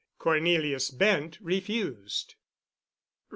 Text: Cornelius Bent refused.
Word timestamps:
Cornelius 0.17 0.89
Bent 0.89 1.37
refused. 1.39 2.33